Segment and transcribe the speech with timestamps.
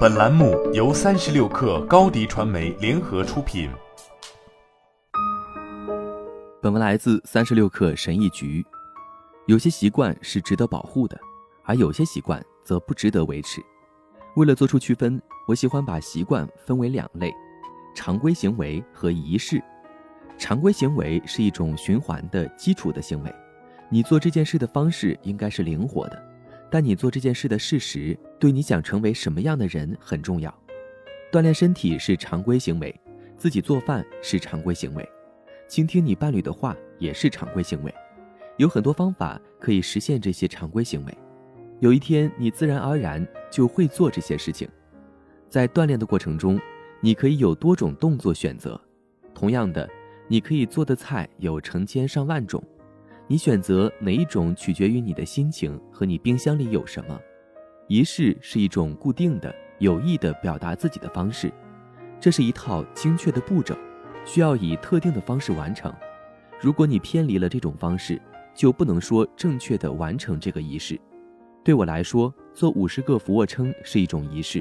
[0.00, 3.70] 本栏目由三十六氪高低传媒联合出品。
[6.60, 8.64] 本文来自三十六氪神医局。
[9.46, 11.18] 有些习惯是值得保护的，
[11.64, 13.62] 而有些习惯则不值得维持。
[14.36, 17.32] 为了做出区分，我喜欢把习惯分为两类：
[17.94, 19.62] 常规行为和仪式。
[20.36, 23.34] 常规行为是一种循环的基础的行为，
[23.88, 26.29] 你做这件事的方式应该是灵活的。
[26.70, 30.54] 但你做这件事的事实，对你想成为什么样的人很重要。
[31.32, 32.94] 锻炼身体是常规行为，
[33.36, 35.08] 自己做饭是常规行为，
[35.68, 37.92] 倾听你伴侣的话也是常规行为。
[38.56, 41.18] 有很多方法可以实现这些常规行为。
[41.80, 44.68] 有一天，你自然而然就会做这些事情。
[45.48, 46.60] 在锻炼的过程中，
[47.00, 48.80] 你可以有多种动作选择。
[49.34, 49.88] 同样的，
[50.28, 52.62] 你可以做的菜有成千上万种。
[53.30, 57.16] 你选择哪一种取决于你的心情和你冰箱里有什么。
[57.86, 61.48] 仪式是一种固定的、有意的表达自己的方式，
[62.18, 63.72] 这是一套精确的步骤，
[64.24, 65.94] 需要以特定的方式完成。
[66.60, 68.20] 如果你偏离了这种方式，
[68.52, 71.00] 就不能说正确的完成这个仪式。
[71.62, 74.60] 对我来说，做五十个俯卧撑是一种仪式。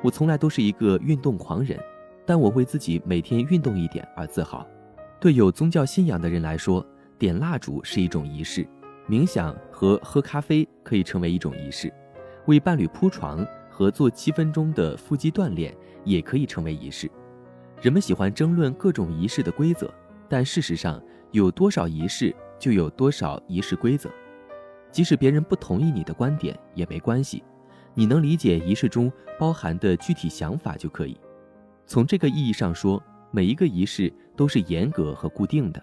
[0.00, 1.76] 我从来都是一个运动狂人，
[2.24, 4.64] 但我为自己每天运动一点而自豪。
[5.18, 6.86] 对有宗教信仰的人来说，
[7.18, 8.66] 点蜡烛是一种仪式，
[9.08, 11.92] 冥想和喝咖啡可以成为一种仪式，
[12.46, 17.10] 为伴侣铺床和做七分钟的腹肌锻炼也可以成为仪式。
[17.80, 19.92] 人们喜欢争论各种仪式的规则，
[20.28, 24.10] 但事实上，有多少仪式就有多少仪式规则。
[24.90, 27.42] 即使别人不同意你的观点也没关系，
[27.94, 31.18] 你能理解仪式中包含的具体想法就可以。
[31.86, 35.82] 从这个意义上说，每一个仪式都是严格和固定的。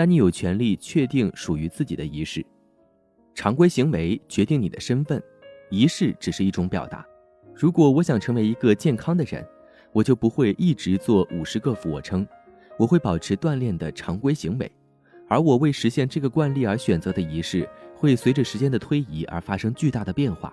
[0.00, 2.42] 但你有权利确定属于自己的仪式，
[3.34, 5.22] 常规行为决定你的身份，
[5.68, 7.06] 仪式只是一种表达。
[7.54, 9.46] 如果我想成为一个健康的人，
[9.92, 12.26] 我就不会一直做五十个俯卧撑，
[12.78, 14.72] 我会保持锻炼的常规行为，
[15.28, 20.50] 而我为实现这个惯例而选择的仪式，会随着时间的推移而发生巨大的变化。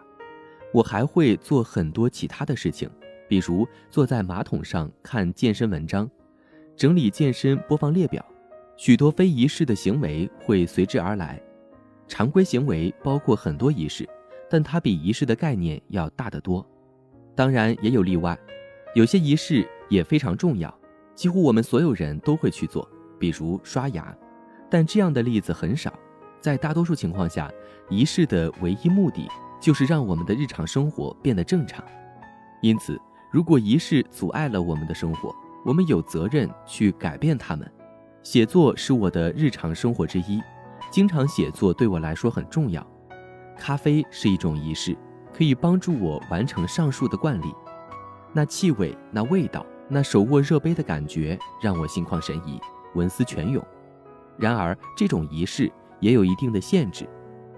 [0.73, 2.89] 我还会做很多其他的事情，
[3.29, 6.11] 比如坐在马桶上看健身文章，
[6.75, 8.21] 整理健身播放列表。
[8.77, 11.41] 许多非仪式的行为会随之而来，
[12.07, 14.07] 常规行为包括很多仪式，
[14.47, 16.65] 但它比仪式的概念要大得多。
[17.35, 18.37] 当然也有例外，
[18.93, 20.73] 有些仪式也非常重要，
[21.15, 22.87] 几乎我们所有人都会去做，
[23.19, 24.15] 比如刷牙。
[24.69, 25.91] 但这样的例子很少，
[26.39, 27.51] 在大多数情况下，
[27.89, 29.27] 仪式的唯一目的
[29.59, 31.83] 就是让我们的日常生活变得正常。
[32.61, 32.99] 因此，
[33.31, 35.33] 如果仪式阻碍了我们的生活，
[35.65, 37.71] 我们有责任去改变它们。
[38.23, 40.41] 写作是我的日常生活之一，
[40.91, 42.85] 经常写作对我来说很重要。
[43.57, 44.95] 咖啡是一种仪式，
[45.33, 47.53] 可以帮助我完成上述的惯例。
[48.33, 52.59] 那气味、那味道、那手握热杯的感觉，让我心旷神怡，
[52.95, 53.63] 文思泉涌。
[54.37, 57.07] 然而，这种仪式也有一定的限制。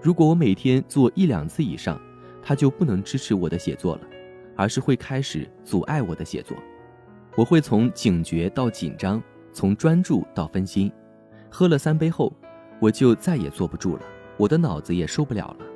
[0.00, 2.00] 如果我每天做一两次以上，
[2.42, 4.02] 它就不能支持我的写作了，
[4.56, 6.56] 而是会开始阻碍我的写作。
[7.36, 9.22] 我会从警觉到紧张。
[9.52, 10.90] 从专注到分心，
[11.50, 12.32] 喝了三杯后，
[12.80, 14.02] 我就再也坐不住了。
[14.36, 15.66] 我的脑子也受不了了，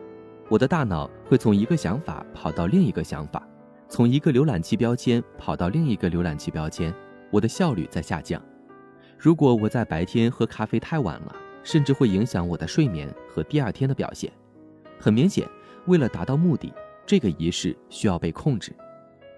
[0.48, 3.46] 我的大脑会从一个想法跑到另一个想法，
[3.88, 6.94] 从一个浏览器标签跑到另一个浏览器标签，
[7.30, 8.40] 我的效率在下降。
[9.18, 14.32] 如果我在白天喝咖啡太晚了，甚至会影响我的睡眠和第二天的表现。
[14.98, 15.46] 很明显，
[15.86, 16.72] 为了达到目的，
[17.04, 18.72] 这个仪式需要被控制。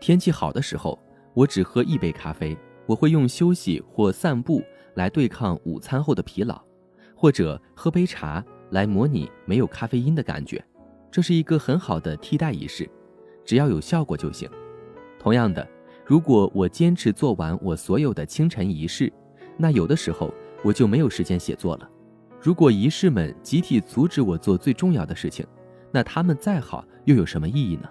[0.01, 0.99] 天气好的时候，
[1.35, 2.57] 我只喝一杯咖啡。
[2.87, 4.63] 我会用休息或散步
[4.95, 6.61] 来对抗午餐后的疲劳，
[7.15, 10.65] 或者喝杯茶来模拟没有咖啡因的感觉。
[11.11, 12.89] 这是一个很好的替代仪式，
[13.45, 14.49] 只要有效果就行。
[15.19, 15.67] 同样的，
[16.05, 19.13] 如果我坚持做完我所有的清晨仪式，
[19.57, 20.33] 那有的时候
[20.63, 21.91] 我就没有时间写作了。
[22.41, 25.45] 如果仪式们集体阻止我做最重要的事情，
[25.91, 27.89] 那他们再好又有什么意义呢？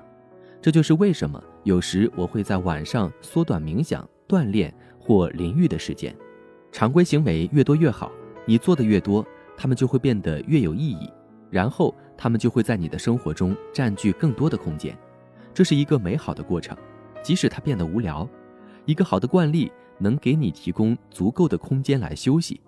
[0.61, 4.07] 这就是为什么有时我会在晚上缩短冥想。
[4.27, 6.15] 锻炼或淋浴的时间，
[6.71, 8.11] 常规行为越多越好。
[8.45, 9.25] 你做的越多，
[9.57, 11.11] 他们就会变得越有意义，
[11.49, 14.97] 然后他们就会在你的生活中占据更多的空间。
[15.53, 16.77] 这是一个美好的过程，
[17.23, 18.27] 即使它变得无聊。
[18.85, 22.61] 一个好的惯例能给你提供足够的空间来休息。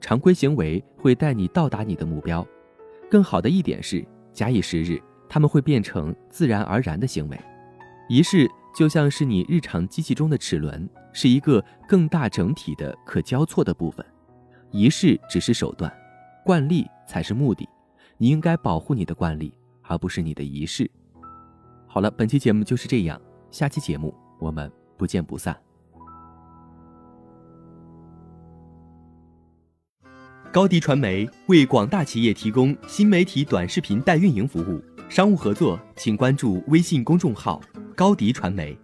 [0.00, 2.46] 常规行为会带你到达你的目标。
[3.08, 7.40] 更好的一点是，假以时日，他们会变成自然而然的行为。
[8.08, 8.50] 仪式。
[8.76, 14.04] 就像是你日常机器中的齿轮，是一个更大整体的可交错的部分。
[14.70, 15.90] 仪式只是手段，
[16.44, 17.66] 惯例才是目的。
[18.18, 20.90] 你应该保护你的惯例，而不是你的仪式。
[21.86, 23.18] 好了，本期节目就是这样。
[23.50, 25.56] 下期节目我们不见不散。
[30.52, 37.60] 高迪传媒为广大企业提供新媒体短视频代运营服务，商务合作请关注微信公众号
[37.96, 38.78] “高迪传媒”。